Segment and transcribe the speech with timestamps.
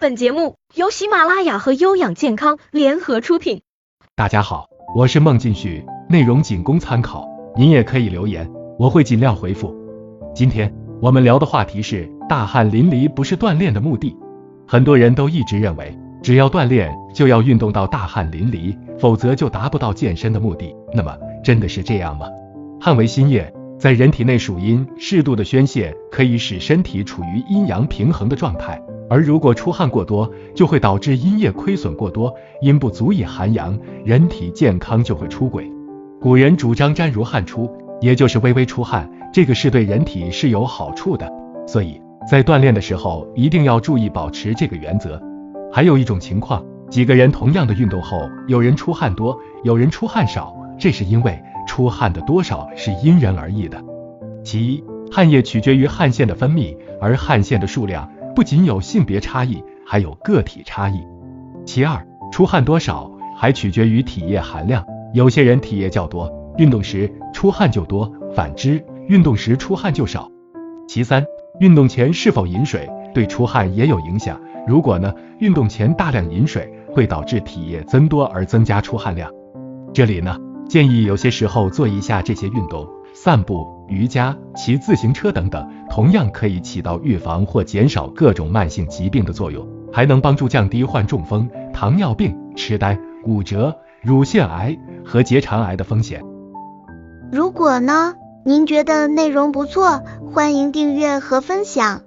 [0.00, 3.62] 本节目由喜马拉雅和优养健康联合出品。
[4.16, 7.24] 大家好，我是孟进旭，内容仅供参考，
[7.56, 9.72] 您也可以留言，我会尽量回复。
[10.34, 14.16] 今天我们聊的话题是大汗淋漓不是锻炼的目的。
[14.66, 20.74] 很多人都一直认为，只要锻炼就要运动到大汗淋漓，否则就达不到健身的目的。
[20.92, 22.26] 那么真的是这样吗？
[22.80, 28.82] 汗为心液，在人体内属阴，适度的宣泄可以使身体处于阴阳平衡的状态。
[29.08, 35.70] 而如果出汗过多，就会导致阴液亏损过多，阴不足以涵阳，人体健康就会出轨。
[36.20, 41.30] 古人主张沾如汗出，也就是微微出汗，这个是对人体是有好处的。
[41.66, 45.20] 所以在锻炼的时候，一定要注意保持这个原则。
[45.70, 53.82] 还有一种情况，几个人同样的运动后，有人出汗多，有人出汗少，这是因为出汗的多少是因人而异的。
[54.42, 61.06] 其一，汗液取决于汗腺的分泌，而汗腺的数量不仅有性别差异，还有个体差异。
[61.64, 70.28] 其二，出汗多少还取决于体液含量，有些人体液较多，运动时出汗就多，反之，运动时出汗就少。
[70.88, 71.24] 其三，
[71.60, 74.40] 运动前是否饮水对出汗也有影响。
[74.66, 79.30] 如果呢，运动前大量饮水会导致体液增多而增加出汗量。
[79.92, 80.36] 这里呢，
[80.68, 96.20] 建议有些时候做一下这些运动，散步、瑜伽、骑自行车等等，同样可以起到预防或减少各种慢性疾病的作用，还能帮助降低患中风、糖尿病、痴呆、骨折、乳腺癌和结肠癌的风险。
[97.30, 102.02] 如果呢，您觉得内容不错，欢迎订阅和分享。